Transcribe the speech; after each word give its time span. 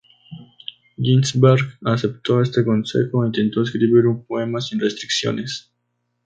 Ginsberg 0.99 1.77
aceptó 1.85 2.41
este 2.41 2.65
consejo 2.65 3.23
e 3.23 3.27
intentó 3.27 3.61
escribir 3.61 4.07
un 4.07 4.25
poema 4.25 4.59
sin 4.59 4.79
restricciones. 4.79 5.71